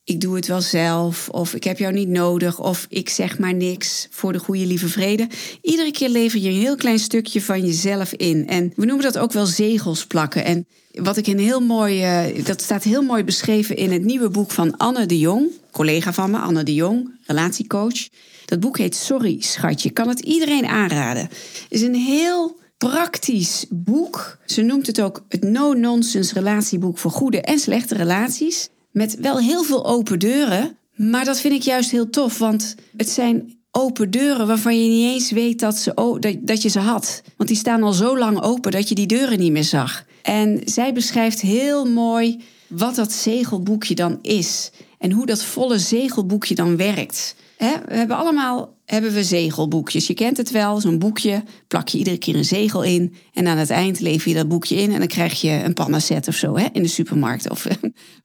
ik 0.05 0.21
doe 0.21 0.37
het 0.37 0.47
wel 0.47 0.61
zelf, 0.61 1.29
of 1.29 1.55
ik 1.55 1.65
heb 1.65 1.79
jou 1.79 1.93
niet 1.93 2.09
nodig, 2.09 2.61
of 2.61 2.87
ik 2.89 3.09
zeg 3.09 3.39
maar 3.39 3.55
niks 3.55 4.09
voor 4.11 4.33
de 4.33 4.39
goede 4.39 4.67
lieve 4.67 4.89
vrede. 4.89 5.29
Iedere 5.61 5.91
keer 5.91 6.09
lever 6.09 6.41
je 6.41 6.49
een 6.49 6.61
heel 6.61 6.77
klein 6.77 6.99
stukje 6.99 7.43
van 7.43 7.67
jezelf 7.67 8.13
in. 8.13 8.49
En 8.49 8.73
we 8.77 8.85
noemen 8.85 9.05
dat 9.05 9.19
ook 9.19 9.33
wel 9.33 9.47
zegels 9.47 10.07
plakken. 10.07 10.45
En 10.45 10.67
wat 10.93 11.17
ik 11.17 11.27
een 11.27 11.39
heel 11.39 11.61
mooi, 11.61 12.27
uh, 12.35 12.45
dat 12.45 12.63
staat 12.63 12.83
heel 12.83 13.03
mooi 13.03 13.25
beschreven 13.25 13.77
in 13.77 13.93
het 13.93 14.05
nieuwe 14.05 14.29
boek 14.29 14.51
van 14.51 14.77
Anne 14.77 15.07
de 15.07 15.19
Jong, 15.19 15.51
collega 15.71 16.13
van 16.13 16.31
me, 16.31 16.39
Anne 16.39 16.63
de 16.63 16.75
Jong, 16.75 17.19
relatiecoach. 17.27 18.09
Dat 18.45 18.61
boek 18.61 18.79
heet 18.79 18.95
Sorry, 18.95 19.37
schatje. 19.41 19.91
Kan 19.91 20.09
het 20.09 20.21
iedereen 20.21 20.67
aanraden? 20.67 21.29
Is 21.69 21.83
een 21.83 21.95
heel 21.95 22.61
praktisch 22.79 23.67
boek. 23.71 24.39
Ze 24.47 24.63
noemt 24.63 24.87
het 24.87 25.01
ook 25.01 25.25
het 25.29 25.43
no-nonsense 25.43 26.35
relatieboek 26.35 26.99
voor 26.99 27.11
goede 27.11 27.41
en 27.41 27.59
slechte 27.59 27.95
relaties. 27.95 28.69
Met 28.93 29.17
wel 29.21 29.39
heel 29.39 29.63
veel 29.63 29.87
open 29.87 30.19
deuren. 30.19 30.77
Maar 30.95 31.25
dat 31.25 31.41
vind 31.41 31.55
ik 31.55 31.63
juist 31.63 31.91
heel 31.91 32.11
tof, 32.11 32.39
want 32.39 32.75
het 32.97 33.09
zijn 33.09 33.61
open 33.71 34.11
deuren 34.11 34.47
waarvan 34.47 34.83
je 34.83 34.89
niet 34.89 35.13
eens 35.13 35.31
weet 35.31 35.61
dat, 35.61 35.77
ze, 35.77 36.17
dat, 36.21 36.37
dat 36.41 36.63
je 36.63 36.69
ze 36.69 36.79
had. 36.79 37.23
Want 37.37 37.49
die 37.49 37.59
staan 37.59 37.83
al 37.83 37.93
zo 37.93 38.19
lang 38.19 38.43
open 38.43 38.73
dat 38.73 38.89
je 38.89 38.95
die 38.95 39.07
deuren 39.07 39.39
niet 39.39 39.53
meer 39.53 39.65
zag. 39.65 40.05
En 40.23 40.61
zij 40.65 40.93
beschrijft 40.93 41.41
heel 41.41 41.85
mooi 41.85 42.41
wat 42.69 42.95
dat 42.95 43.13
zegelboekje 43.13 43.95
dan 43.95 44.19
is. 44.23 44.71
En 44.99 45.13
hoe 45.13 45.27
dat 45.27 45.45
volle 45.45 45.79
zegelboekje 45.79 46.55
dan 46.55 46.77
werkt. 46.77 47.35
we 47.59 47.95
hebben 47.95 48.17
allemaal 48.17 48.75
hebben 48.93 49.13
we 49.13 49.25
zegelboekjes. 49.25 50.07
Je 50.07 50.15
kent 50.15 50.37
het 50.37 50.51
wel, 50.51 50.81
zo'n 50.81 50.99
boekje. 50.99 51.43
Plak 51.69 51.89
je 51.89 51.99
iedere 51.99 52.19
keer 52.19 52.37
een 52.37 52.45
zegel 52.45 52.83
in. 52.83 53.15
En 53.33 53.47
aan 53.47 53.59
het 53.59 53.71
eind 53.71 54.01
lever 54.01 54.29
je 54.29 54.35
dat 54.35 54.49
boekje 54.49 54.75
in. 54.75 54.93
En 54.93 54.99
dan 54.99 55.09
krijg 55.09 55.41
je 55.41 55.51
een 55.65 55.75
panacet 55.75 56.29
of 56.29 56.35
zo 56.35 56.57
hè, 56.57 56.67
in 56.73 56.83
de 56.83 56.89
supermarkt. 56.89 57.51
Of 57.51 57.67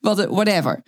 whatever. 0.00 0.82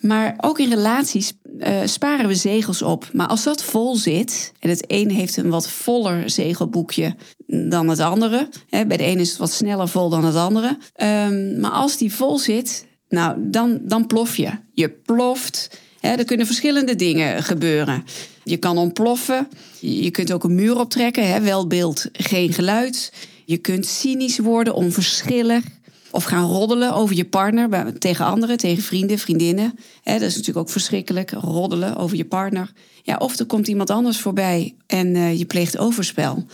Maar 0.00 0.34
ook 0.36 0.58
in 0.58 0.68
relaties 0.68 1.32
uh, 1.58 1.78
sparen 1.84 2.28
we 2.28 2.34
zegels 2.34 2.82
op. 2.82 3.08
Maar 3.12 3.26
als 3.26 3.42
dat 3.42 3.62
vol 3.62 3.96
zit. 3.96 4.52
En 4.58 4.68
het 4.68 4.84
een 4.86 5.10
heeft 5.10 5.36
een 5.36 5.50
wat 5.50 5.70
voller 5.70 6.30
zegelboekje 6.30 7.16
dan 7.46 7.88
het 7.88 8.00
andere. 8.00 8.48
Hè, 8.68 8.86
bij 8.86 8.96
de 8.96 9.04
ene 9.04 9.20
is 9.20 9.28
het 9.28 9.38
wat 9.38 9.52
sneller 9.52 9.88
vol 9.88 10.08
dan 10.08 10.24
het 10.24 10.36
andere. 10.36 10.78
Um, 11.02 11.60
maar 11.60 11.70
als 11.70 11.96
die 11.96 12.12
vol 12.12 12.38
zit. 12.38 12.86
Nou, 13.08 13.36
dan, 13.40 13.78
dan 13.82 14.06
plof 14.06 14.36
je. 14.36 14.50
Je 14.72 14.90
ploft. 14.90 15.80
Hè, 16.00 16.14
er 16.14 16.24
kunnen 16.24 16.46
verschillende 16.46 16.96
dingen 16.96 17.42
gebeuren. 17.42 18.04
Je 18.44 18.56
kan 18.56 18.78
ontploffen. 18.78 19.48
Je 19.80 20.10
kunt 20.10 20.32
ook 20.32 20.44
een 20.44 20.54
muur 20.54 20.78
optrekken. 20.78 21.28
Hè? 21.28 21.40
Wel 21.40 21.66
beeld, 21.66 22.08
geen 22.12 22.52
geluid. 22.52 23.12
Je 23.44 23.56
kunt 23.56 23.86
cynisch 23.86 24.38
worden, 24.38 24.74
onverschillig. 24.74 25.64
Of 26.10 26.24
gaan 26.24 26.46
roddelen 26.46 26.92
over 26.92 27.16
je 27.16 27.24
partner 27.24 27.98
tegen 27.98 28.24
anderen, 28.24 28.56
tegen 28.56 28.82
vrienden, 28.82 29.18
vriendinnen. 29.18 29.78
dat 30.02 30.20
is 30.20 30.36
natuurlijk 30.36 30.58
ook 30.58 30.70
verschrikkelijk. 30.70 31.30
Roddelen 31.30 31.96
over 31.96 32.16
je 32.16 32.24
partner. 32.24 32.72
Ja, 33.02 33.16
of 33.16 33.38
er 33.38 33.46
komt 33.46 33.68
iemand 33.68 33.90
anders 33.90 34.18
voorbij 34.18 34.74
en 34.86 35.14
uh, 35.14 35.38
je 35.38 35.44
pleegt 35.44 35.78
overspel. 35.78 36.46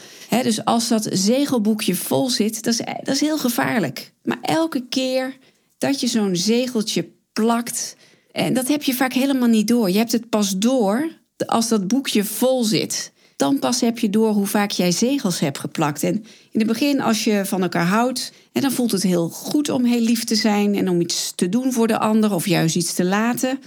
dus 0.42 0.64
als 0.64 0.88
dat 0.88 1.08
zegelboekje 1.12 1.94
vol 1.94 2.30
zit, 2.30 2.62
dat 2.62 2.72
is, 2.72 2.80
dat 3.02 3.14
is 3.14 3.20
heel 3.20 3.38
gevaarlijk. 3.38 4.12
Maar 4.22 4.38
elke 4.42 4.84
keer 4.88 5.36
dat 5.78 6.00
je 6.00 6.06
zo'n 6.06 6.36
zegeltje 6.36 7.08
plakt, 7.32 7.96
en 8.32 8.54
dat 8.54 8.68
heb 8.68 8.82
je 8.82 8.94
vaak 8.94 9.12
helemaal 9.12 9.48
niet 9.48 9.68
door. 9.68 9.90
Je 9.90 9.98
hebt 9.98 10.12
het 10.12 10.28
pas 10.28 10.58
door 10.58 11.10
als 11.46 11.68
dat 11.68 11.88
boekje 11.88 12.24
vol 12.24 12.64
zit, 12.64 13.12
dan 13.36 13.58
pas 13.58 13.80
heb 13.80 13.98
je 13.98 14.10
door 14.10 14.32
hoe 14.32 14.46
vaak 14.46 14.70
jij 14.70 14.90
zegels 14.90 15.40
hebt 15.40 15.58
geplakt. 15.58 16.02
En 16.02 16.14
in 16.50 16.58
het 16.58 16.66
begin, 16.66 17.00
als 17.00 17.24
je 17.24 17.42
van 17.44 17.62
elkaar 17.62 17.86
houdt, 17.86 18.32
dan 18.52 18.72
voelt 18.72 18.92
het 18.92 19.02
heel 19.02 19.28
goed 19.28 19.68
om 19.68 19.84
heel 19.84 20.00
lief 20.00 20.24
te 20.24 20.34
zijn 20.34 20.74
en 20.74 20.88
om 20.88 21.00
iets 21.00 21.32
te 21.34 21.48
doen 21.48 21.72
voor 21.72 21.86
de 21.86 21.98
ander 21.98 22.34
of 22.34 22.46
juist 22.46 22.76
iets 22.76 22.94
te 22.94 23.04
laten. 23.04 23.58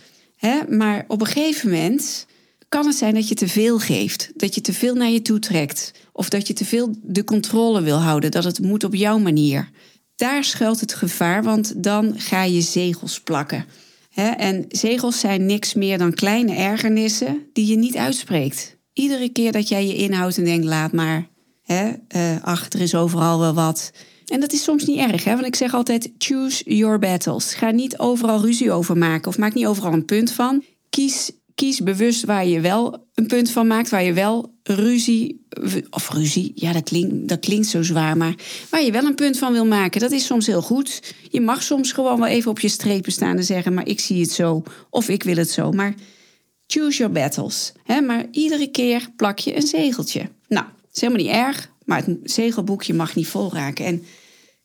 Maar 0.69 1.05
op 1.07 1.21
een 1.21 1.27
gegeven 1.27 1.69
moment 1.69 2.25
kan 2.69 2.85
het 2.85 2.95
zijn 2.95 3.13
dat 3.13 3.27
je 3.27 3.35
te 3.35 3.47
veel 3.47 3.79
geeft, 3.79 4.31
dat 4.35 4.55
je 4.55 4.61
te 4.61 4.73
veel 4.73 4.95
naar 4.95 5.09
je 5.09 5.21
toe 5.21 5.39
trekt 5.39 5.91
of 6.11 6.29
dat 6.29 6.47
je 6.47 6.53
te 6.53 6.65
veel 6.65 6.95
de 7.01 7.23
controle 7.23 7.81
wil 7.81 7.97
houden, 7.97 8.31
dat 8.31 8.43
het 8.43 8.59
moet 8.59 8.83
op 8.83 8.95
jouw 8.95 9.17
manier. 9.17 9.69
Daar 10.15 10.43
schuilt 10.43 10.79
het 10.79 10.93
gevaar, 10.93 11.43
want 11.43 11.83
dan 11.83 12.13
ga 12.17 12.43
je 12.43 12.61
zegels 12.61 13.21
plakken 13.21 13.65
en 14.13 14.65
zegels 14.67 15.19
zijn 15.19 15.45
niks 15.45 15.73
meer 15.73 15.97
dan 15.97 16.13
kleine 16.13 16.55
ergernissen 16.55 17.45
die 17.53 17.65
je 17.65 17.75
niet 17.75 17.97
uitspreekt. 17.97 18.77
Iedere 18.93 19.29
keer 19.29 19.51
dat 19.51 19.67
jij 19.67 19.87
je 19.87 19.95
inhoudt 19.95 20.37
en 20.37 20.43
denkt, 20.43 20.65
laat 20.65 20.91
maar. 20.91 21.27
Hè, 21.63 21.91
uh, 22.15 22.43
ach, 22.43 22.69
er 22.69 22.81
is 22.81 22.95
overal 22.95 23.39
wel 23.39 23.53
wat. 23.53 23.91
En 24.25 24.39
dat 24.39 24.53
is 24.53 24.63
soms 24.63 24.85
niet 24.85 24.97
erg, 24.97 25.23
hè? 25.23 25.33
want 25.33 25.45
ik 25.45 25.55
zeg 25.55 25.73
altijd: 25.73 26.11
choose 26.17 26.75
your 26.75 26.99
battles. 26.99 27.53
Ga 27.53 27.71
niet 27.71 27.97
overal 27.97 28.41
ruzie 28.41 28.71
over 28.71 28.97
maken 28.97 29.27
of 29.27 29.37
maak 29.37 29.53
niet 29.53 29.65
overal 29.65 29.93
een 29.93 30.05
punt 30.05 30.31
van. 30.31 30.63
Kies 30.89 31.31
kies 31.55 31.79
bewust 31.79 32.25
waar 32.25 32.47
je 32.47 32.59
wel 32.59 33.07
een 33.13 33.27
punt 33.27 33.51
van 33.51 33.67
maakt, 33.67 33.89
waar 33.89 34.03
je 34.03 34.13
wel 34.13 34.53
ruzie, 34.63 35.45
of 35.89 36.09
ruzie, 36.09 36.51
ja, 36.55 36.73
dat 36.73 36.83
klinkt, 36.83 37.27
dat 37.27 37.39
klinkt 37.39 37.67
zo 37.67 37.83
zwaar, 37.83 38.17
maar 38.17 38.35
waar 38.69 38.83
je 38.83 38.91
wel 38.91 39.05
een 39.05 39.15
punt 39.15 39.37
van 39.37 39.53
wil 39.53 39.65
maken. 39.65 40.01
Dat 40.01 40.11
is 40.11 40.25
soms 40.25 40.47
heel 40.47 40.61
goed. 40.61 41.13
Je 41.29 41.41
mag 41.41 41.63
soms 41.63 41.91
gewoon 41.91 42.19
wel 42.19 42.27
even 42.27 42.51
op 42.51 42.59
je 42.59 42.67
strepen 42.67 43.11
staan 43.11 43.37
en 43.37 43.43
zeggen, 43.43 43.73
maar 43.73 43.87
ik 43.87 43.99
zie 43.99 44.21
het 44.21 44.31
zo, 44.31 44.63
of 44.89 45.09
ik 45.09 45.23
wil 45.23 45.35
het 45.35 45.49
zo. 45.49 45.71
Maar 45.71 45.93
choose 46.67 46.97
your 46.97 47.13
battles. 47.13 47.71
Hè? 47.83 48.01
Maar 48.01 48.25
iedere 48.31 48.67
keer 48.67 49.09
plak 49.15 49.39
je 49.39 49.55
een 49.55 49.67
zegeltje. 49.67 50.29
Nou, 50.47 50.65
is 50.93 51.01
helemaal 51.01 51.23
niet 51.23 51.33
erg, 51.33 51.71
maar 51.85 52.05
het 52.05 52.17
zegelboekje 52.23 52.93
mag 52.93 53.15
niet 53.15 53.27
vol 53.27 53.53
raken. 53.53 53.85
En 53.85 54.03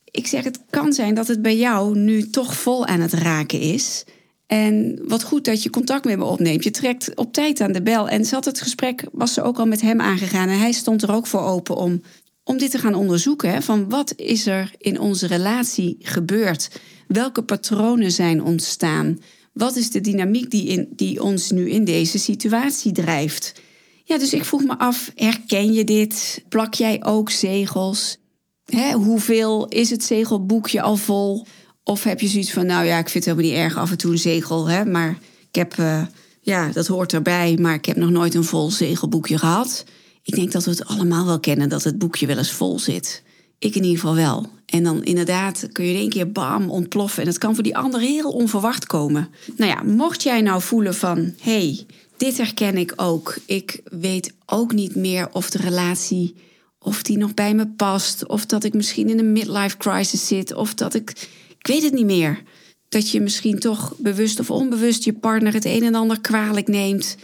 ik 0.04 0.26
zeg, 0.26 0.44
het 0.44 0.60
kan 0.70 0.92
zijn 0.92 1.14
dat 1.14 1.28
het 1.28 1.42
bij 1.42 1.56
jou 1.56 1.98
nu 1.98 2.30
toch 2.30 2.54
vol 2.54 2.86
aan 2.86 3.00
het 3.00 3.12
raken 3.12 3.60
is. 3.60 4.04
En 4.48 5.00
wat 5.08 5.22
goed 5.22 5.44
dat 5.44 5.62
je 5.62 5.70
contact 5.70 6.04
met 6.04 6.18
me 6.18 6.24
opneemt. 6.24 6.64
Je 6.64 6.70
trekt 6.70 7.14
op 7.14 7.32
tijd 7.32 7.60
aan 7.60 7.72
de 7.72 7.82
bel. 7.82 8.08
En 8.08 8.24
zat 8.24 8.44
het 8.44 8.60
gesprek, 8.60 9.04
was 9.12 9.32
ze 9.32 9.42
ook 9.42 9.58
al 9.58 9.66
met 9.66 9.80
hem 9.80 10.00
aangegaan. 10.00 10.48
En 10.48 10.58
hij 10.58 10.72
stond 10.72 11.02
er 11.02 11.12
ook 11.12 11.26
voor 11.26 11.40
open 11.40 11.76
om, 11.76 12.02
om 12.44 12.58
dit 12.58 12.70
te 12.70 12.78
gaan 12.78 12.94
onderzoeken. 12.94 13.62
Van 13.62 13.88
wat 13.88 14.12
is 14.16 14.46
er 14.46 14.72
in 14.78 15.00
onze 15.00 15.26
relatie 15.26 15.96
gebeurd? 16.00 16.70
Welke 17.06 17.42
patronen 17.42 18.12
zijn 18.12 18.42
ontstaan? 18.42 19.18
Wat 19.52 19.76
is 19.76 19.90
de 19.90 20.00
dynamiek 20.00 20.50
die, 20.50 20.66
in, 20.66 20.88
die 20.96 21.22
ons 21.22 21.50
nu 21.50 21.70
in 21.70 21.84
deze 21.84 22.18
situatie 22.18 22.92
drijft? 22.92 23.60
Ja, 24.04 24.18
dus 24.18 24.32
ik 24.32 24.44
vroeg 24.44 24.64
me 24.64 24.78
af, 24.78 25.10
herken 25.14 25.72
je 25.72 25.84
dit? 25.84 26.44
Plak 26.48 26.74
jij 26.74 27.04
ook 27.04 27.30
zegels? 27.30 28.18
Hè, 28.64 28.92
hoeveel 28.92 29.66
is 29.68 29.90
het 29.90 30.04
zegelboekje 30.04 30.82
al 30.82 30.96
vol? 30.96 31.46
Of 31.88 32.02
heb 32.04 32.20
je 32.20 32.28
zoiets 32.28 32.52
van, 32.52 32.66
nou 32.66 32.84
ja, 32.84 32.98
ik 32.98 33.08
vind 33.08 33.24
het 33.24 33.34
helemaal 33.34 33.50
niet 33.50 33.64
erg 33.64 33.76
af 33.76 33.90
en 33.90 33.98
toe 33.98 34.12
een 34.12 34.18
zegel, 34.18 34.68
hè, 34.68 34.84
maar 34.84 35.18
ik 35.48 35.54
heb, 35.54 35.76
uh, 35.76 36.02
ja, 36.40 36.68
dat 36.72 36.86
hoort 36.86 37.12
erbij, 37.12 37.56
maar 37.60 37.74
ik 37.74 37.84
heb 37.84 37.96
nog 37.96 38.10
nooit 38.10 38.34
een 38.34 38.44
vol 38.44 38.70
zegelboekje 38.70 39.38
gehad. 39.38 39.84
Ik 40.22 40.34
denk 40.34 40.52
dat 40.52 40.64
we 40.64 40.70
het 40.70 40.86
allemaal 40.86 41.26
wel 41.26 41.40
kennen, 41.40 41.68
dat 41.68 41.84
het 41.84 41.98
boekje 41.98 42.26
wel 42.26 42.38
eens 42.38 42.50
vol 42.50 42.78
zit. 42.78 43.22
Ik 43.58 43.74
in 43.74 43.82
ieder 43.82 43.98
geval 43.98 44.14
wel. 44.14 44.50
En 44.66 44.84
dan 44.84 45.04
inderdaad 45.04 45.68
kun 45.72 45.84
je 45.84 45.90
in 45.90 45.98
één 45.98 46.08
keer 46.08 46.32
bam 46.32 46.70
ontploffen. 46.70 47.22
En 47.22 47.28
het 47.28 47.38
kan 47.38 47.54
voor 47.54 47.62
die 47.62 47.76
ander 47.76 48.00
heel 48.00 48.30
onverwacht 48.30 48.86
komen. 48.86 49.28
Nou 49.56 49.70
ja, 49.70 49.82
mocht 49.82 50.22
jij 50.22 50.40
nou 50.40 50.62
voelen 50.62 50.94
van... 50.94 51.34
hey, 51.40 51.86
dit 52.16 52.36
herken 52.36 52.76
ik 52.76 52.92
ook. 52.96 53.38
Ik 53.46 53.80
weet 53.84 54.32
ook 54.46 54.72
niet 54.72 54.94
meer 54.94 55.28
of 55.32 55.50
de 55.50 55.58
relatie... 55.58 56.34
of 56.78 57.02
die 57.02 57.18
nog 57.18 57.34
bij 57.34 57.54
me 57.54 57.66
past. 57.66 58.26
Of 58.26 58.46
dat 58.46 58.64
ik 58.64 58.74
misschien 58.74 59.08
in 59.08 59.18
een 59.18 59.32
midlife 59.32 59.76
crisis 59.76 60.26
zit. 60.26 60.54
Of 60.54 60.74
dat 60.74 60.94
ik... 60.94 61.28
Weet 61.68 61.82
het 61.82 61.92
niet 61.92 62.04
meer. 62.04 62.42
Dat 62.88 63.10
je 63.10 63.20
misschien 63.20 63.58
toch 63.58 63.94
bewust 63.98 64.40
of 64.40 64.50
onbewust... 64.50 65.04
je 65.04 65.12
partner 65.12 65.52
het 65.52 65.64
een 65.64 65.82
en 65.82 65.94
ander 65.94 66.20
kwalijk 66.20 66.68
neemt. 66.68 67.16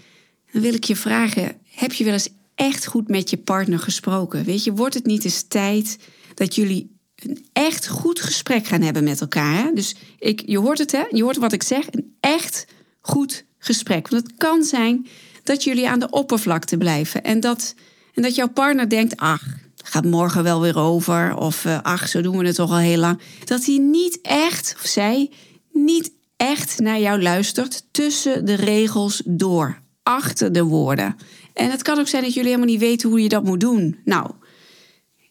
Dan 0.52 0.62
wil 0.62 0.74
ik 0.74 0.84
je 0.84 0.96
vragen... 0.96 1.56
heb 1.64 1.92
je 1.92 2.04
wel 2.04 2.12
eens 2.12 2.28
echt 2.54 2.86
goed 2.86 3.08
met 3.08 3.30
je 3.30 3.36
partner 3.36 3.78
gesproken? 3.78 4.44
Weet 4.44 4.64
je, 4.64 4.72
wordt 4.72 4.94
het 4.94 5.06
niet 5.06 5.24
eens 5.24 5.42
tijd 5.42 5.98
dat 6.34 6.54
jullie 6.54 6.96
een 7.14 7.46
echt 7.52 7.88
goed 7.88 8.20
gesprek 8.20 8.66
gaan 8.66 8.82
hebben 8.82 9.04
met 9.04 9.20
elkaar. 9.20 9.74
Dus 9.74 9.94
ik, 10.18 10.42
je 10.46 10.58
hoort 10.58 10.78
het, 10.78 10.92
hè? 10.92 11.04
Je 11.10 11.22
hoort 11.22 11.36
wat 11.36 11.52
ik 11.52 11.62
zeg. 11.62 11.86
Een 11.90 12.16
echt 12.20 12.66
goed 13.00 13.44
gesprek. 13.58 14.08
Want 14.08 14.22
het 14.22 14.36
kan 14.36 14.62
zijn 14.62 15.06
dat 15.42 15.64
jullie 15.64 15.88
aan 15.88 16.00
de 16.00 16.10
oppervlakte 16.10 16.76
blijven. 16.76 17.24
En 17.24 17.40
dat, 17.40 17.74
en 18.14 18.22
dat 18.22 18.34
jouw 18.34 18.48
partner 18.48 18.88
denkt: 18.88 19.16
ach, 19.16 19.46
gaat 19.84 20.04
morgen 20.04 20.42
wel 20.42 20.60
weer 20.60 20.78
over. 20.78 21.36
Of 21.36 21.64
uh, 21.64 21.78
ach, 21.82 22.08
zo 22.08 22.20
doen 22.20 22.38
we 22.38 22.46
het 22.46 22.54
toch 22.54 22.70
al 22.70 22.78
heel 22.78 22.98
lang. 22.98 23.20
Dat 23.44 23.64
hij 23.64 23.78
niet 23.78 24.18
echt, 24.22 24.74
of 24.78 24.86
zij, 24.86 25.30
niet 25.72 26.12
echt 26.36 26.78
naar 26.78 27.00
jou 27.00 27.22
luistert 27.22 27.84
tussen 27.90 28.44
de 28.44 28.54
regels 28.54 29.22
door. 29.24 29.82
Achter 30.02 30.52
de 30.52 30.62
woorden. 30.62 31.16
En 31.54 31.70
het 31.70 31.82
kan 31.82 31.98
ook 31.98 32.08
zijn 32.08 32.22
dat 32.22 32.34
jullie 32.34 32.50
helemaal 32.50 32.70
niet 32.72 32.80
weten 32.80 33.08
hoe 33.08 33.22
je 33.22 33.28
dat 33.28 33.44
moet 33.44 33.60
doen. 33.60 33.98
Nou, 34.04 34.30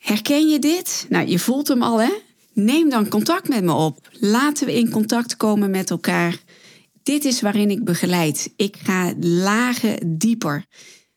Herken 0.03 0.49
je 0.49 0.59
dit? 0.59 1.05
Nou, 1.09 1.27
je 1.27 1.39
voelt 1.39 1.67
hem 1.67 1.81
al, 1.81 2.01
hè? 2.01 2.13
Neem 2.53 2.89
dan 2.89 3.07
contact 3.07 3.49
met 3.49 3.63
me 3.63 3.73
op. 3.73 4.09
Laten 4.11 4.65
we 4.65 4.73
in 4.73 4.89
contact 4.89 5.37
komen 5.37 5.71
met 5.71 5.89
elkaar. 5.89 6.37
Dit 7.03 7.25
is 7.25 7.41
waarin 7.41 7.69
ik 7.69 7.83
begeleid. 7.83 8.53
Ik 8.55 8.77
ga 8.83 9.13
lagen 9.19 10.17
dieper. 10.17 10.65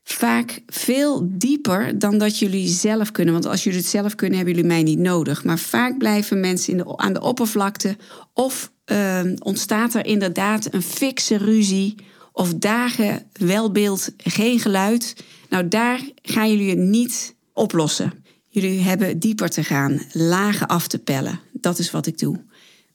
Vaak 0.08 0.60
veel 0.66 1.28
dieper 1.30 1.98
dan 1.98 2.18
dat 2.18 2.38
jullie 2.38 2.68
zelf 2.68 3.10
kunnen. 3.10 3.34
Want 3.34 3.46
als 3.46 3.64
jullie 3.64 3.78
het 3.78 3.88
zelf 3.88 4.14
kunnen, 4.14 4.36
hebben 4.36 4.54
jullie 4.54 4.70
mij 4.70 4.82
niet 4.82 4.98
nodig. 4.98 5.44
Maar 5.44 5.58
vaak 5.58 5.98
blijven 5.98 6.40
mensen 6.40 6.72
in 6.72 6.78
de, 6.78 6.96
aan 6.96 7.12
de 7.12 7.20
oppervlakte. 7.20 7.96
Of 8.32 8.72
uh, 8.86 9.20
ontstaat 9.38 9.94
er 9.94 10.06
inderdaad 10.06 10.75
een 10.75 10.82
fikse 10.82 11.36
ruzie. 11.36 11.94
Of 12.32 12.54
dagen 12.54 13.26
wel 13.32 13.72
beeld, 13.72 14.12
geen 14.16 14.60
geluid. 14.60 15.14
Nou, 15.48 15.68
daar 15.68 16.00
gaan 16.22 16.50
jullie 16.50 16.70
het 16.70 16.78
niet 16.78 17.34
oplossen. 17.52 18.25
Jullie 18.48 18.80
hebben 18.80 19.18
dieper 19.18 19.48
te 19.48 19.64
gaan, 19.64 20.02
lagen 20.12 20.66
af 20.66 20.86
te 20.86 20.98
pellen. 20.98 21.40
Dat 21.52 21.78
is 21.78 21.90
wat 21.90 22.06
ik 22.06 22.18
doe. 22.18 22.44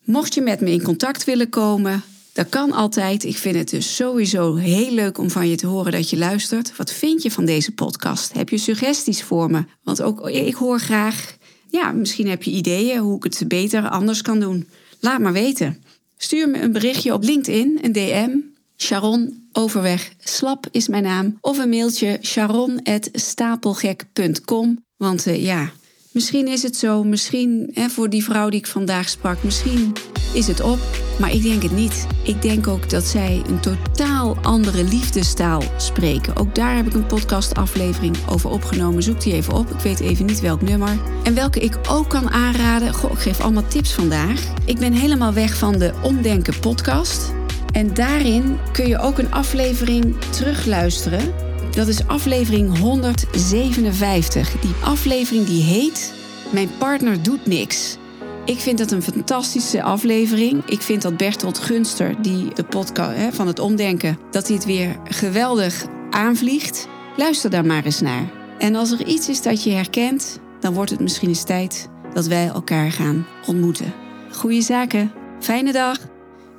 Mocht 0.04 0.34
je 0.34 0.42
met 0.42 0.62
me 0.62 0.72
in 0.72 0.84
contact 0.84 1.24
willen 1.24 1.50
komen, 1.50 2.04
dat 2.34 2.50
kan 2.50 2.72
altijd. 2.72 3.24
Ik 3.24 3.38
vind 3.38 3.56
het 3.56 3.70
dus 3.70 3.96
sowieso 3.96 4.56
heel 4.56 4.92
leuk 4.92 5.18
om 5.18 5.30
van 5.30 5.50
je 5.50 5.56
te 5.56 5.68
horen 5.68 5.92
dat 5.92 6.10
je 6.10 6.18
luistert. 6.18 6.76
Wat 6.76 6.92
vind 6.92 7.24
je 7.24 7.32
van 7.32 7.46
deze 7.46 7.74
podcast? 7.74 8.34
Heb 8.34 8.50
je 8.50 8.58
suggesties 8.58 9.24
voor 9.24 9.52
me? 9.52 9.64
Want 9.84 10.02
ook 10.02 10.30
ik 10.30 10.56
hoor 10.56 10.80
graag, 10.80 11.38
ja, 11.70 11.92
misschien 11.92 12.28
heb 12.28 12.44
je 12.44 12.52
ideeën 12.52 13.00
hoe 13.00 13.16
ik 13.16 13.24
het 13.24 13.44
beter 13.48 13.90
anders 13.90 14.22
kan 14.22 14.40
doen. 14.40 14.68
Laat 15.00 15.20
maar 15.20 15.34
weten. 15.34 15.84
Stuur 16.18 16.50
me 16.50 16.62
een 16.62 16.72
berichtje 16.72 17.14
op 17.14 17.24
LinkedIn, 17.24 17.80
een 17.82 17.92
DM. 17.92 18.30
Sharon 18.78 19.50
Overweg 19.52 20.14
Slap 20.20 20.68
is 20.72 20.88
mijn 20.88 21.04
naam. 21.04 21.38
Of 21.42 21.58
een 21.58 21.70
mailtje 21.70 22.20
sharon.stapelgek.com. 22.22 24.84
Want 24.98 25.28
uh, 25.28 25.44
ja, 25.44 25.72
misschien 26.12 26.48
is 26.48 26.64
het 26.64 26.76
zo, 26.76 27.04
misschien 27.04 27.70
hè, 27.74 27.90
voor 27.90 28.10
die 28.10 28.24
vrouw 28.24 28.50
die 28.50 28.60
ik 28.60 28.68
vandaag 28.68 29.10
sprak, 29.10 29.44
misschien 29.44 29.94
is 30.34 30.48
het 30.48 30.62
op. 30.62 30.80
Maar 31.20 31.34
ik 31.34 31.42
denk 31.42 31.64
het 31.64 31.72
niet. 31.72 32.08
Ik 32.24 32.42
denk 32.42 32.68
ook 32.68 32.90
dat 32.90 33.04
zij 33.04 33.42
een 33.48 33.60
totaal 33.60 34.38
andere 34.42 34.84
liefdestaal 34.84 35.64
spreken. 35.78 36.36
Ook 36.36 36.56
daar 36.56 36.76
heb 36.76 36.86
ik 36.86 36.94
een 36.94 37.06
podcastaflevering 37.06 38.16
over 38.30 38.50
opgenomen. 38.50 39.04
Zoek 39.04 39.22
die 39.22 39.34
even 39.34 39.54
op. 39.54 39.70
Ik 39.70 39.80
weet 39.80 40.00
even 40.00 40.26
niet 40.26 40.40
welk 40.40 40.62
nummer. 40.62 40.98
En 41.24 41.34
welke 41.34 41.60
ik 41.60 41.78
ook 41.90 42.10
kan 42.10 42.30
aanraden. 42.30 42.94
Goh, 42.94 43.12
ik 43.12 43.18
geef 43.18 43.40
allemaal 43.40 43.68
tips 43.68 43.94
vandaag. 43.94 44.54
Ik 44.66 44.80
ben 44.80 44.94
helemaal 44.94 45.34
weg 45.34 45.58
van 45.58 45.78
de 45.78 45.94
Omdenken 46.04 46.60
podcast. 46.60 47.34
En 47.72 47.94
daarin 47.94 48.58
kun 48.72 48.88
je 48.88 49.00
ook 49.00 49.18
een 49.18 49.32
aflevering 49.32 50.16
terugluisteren 50.22 51.51
dat 51.72 51.88
is 51.88 52.08
aflevering 52.08 52.78
157. 52.78 54.60
Die 54.60 54.76
aflevering 54.84 55.46
die 55.46 55.64
heet 55.64 56.14
Mijn 56.52 56.70
partner 56.78 57.24
doet 57.24 57.46
niks. 57.46 57.98
Ik 58.46 58.60
vind 58.60 58.78
dat 58.78 58.92
een 58.92 59.02
fantastische 59.02 59.84
aflevering. 59.84 60.66
Ik 60.66 60.82
vind 60.82 61.02
dat 61.02 61.18
Bertolt 61.18 61.58
Gunster, 61.58 62.22
die 62.22 62.54
de 62.54 62.64
podcast 62.64 63.18
hè, 63.18 63.32
van 63.32 63.48
het 63.48 63.60
omdenken, 63.60 64.18
dat 64.32 64.48
hij 64.48 64.56
het 64.56 64.66
weer 64.66 65.00
geweldig 65.04 65.86
aanvliegt. 66.10 66.88
Luister 67.18 67.50
daar 67.50 67.66
maar 67.66 67.86
eens 67.86 68.02
naar. 68.02 68.32
En 68.58 68.76
als 68.76 68.92
er 68.92 69.06
iets 69.06 69.30
is 69.30 69.42
dat 69.42 69.64
je 69.64 69.72
herkent, 69.72 70.40
dan 70.60 70.74
wordt 70.74 70.92
het 70.92 71.00
misschien 71.00 71.30
eens 71.30 71.44
tijd 71.44 71.90
dat 72.14 72.26
wij 72.28 72.48
elkaar 72.48 72.92
gaan 72.92 73.28
ontmoeten. 73.46 73.94
Goeie 74.32 74.62
zaken. 74.62 75.12
Fijne 75.40 75.72
dag. 75.72 75.98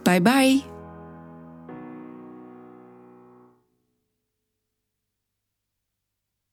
Bye 0.03 0.23
bye. 0.23 0.72